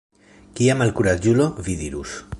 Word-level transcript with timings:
Kia 0.59 0.77
malkuraĝulo, 0.79 1.47
vi 1.69 1.81
dirus. 1.83 2.21